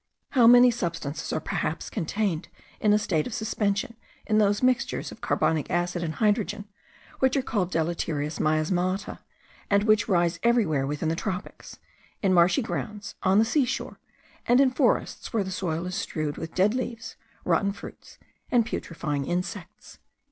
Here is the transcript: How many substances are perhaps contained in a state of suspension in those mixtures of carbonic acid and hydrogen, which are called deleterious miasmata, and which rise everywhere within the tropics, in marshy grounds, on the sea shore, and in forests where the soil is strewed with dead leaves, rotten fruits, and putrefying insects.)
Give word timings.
How 0.29 0.47
many 0.47 0.71
substances 0.71 1.31
are 1.31 1.39
perhaps 1.39 1.87
contained 1.87 2.47
in 2.79 2.91
a 2.91 2.97
state 2.97 3.27
of 3.27 3.35
suspension 3.35 3.95
in 4.25 4.39
those 4.39 4.63
mixtures 4.63 5.11
of 5.11 5.21
carbonic 5.21 5.69
acid 5.69 6.01
and 6.01 6.15
hydrogen, 6.15 6.67
which 7.19 7.37
are 7.37 7.43
called 7.43 7.69
deleterious 7.69 8.39
miasmata, 8.39 9.19
and 9.69 9.83
which 9.83 10.07
rise 10.09 10.39
everywhere 10.41 10.87
within 10.87 11.09
the 11.09 11.15
tropics, 11.15 11.77
in 12.23 12.33
marshy 12.33 12.63
grounds, 12.63 13.13
on 13.21 13.37
the 13.37 13.45
sea 13.45 13.63
shore, 13.65 13.99
and 14.47 14.59
in 14.59 14.71
forests 14.71 15.33
where 15.33 15.43
the 15.43 15.51
soil 15.51 15.85
is 15.85 15.93
strewed 15.93 16.35
with 16.35 16.55
dead 16.55 16.73
leaves, 16.73 17.15
rotten 17.45 17.71
fruits, 17.71 18.17
and 18.49 18.65
putrefying 18.65 19.25
insects.) 19.27 19.99